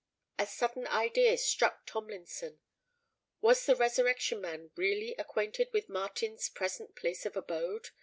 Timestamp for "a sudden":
0.39-0.87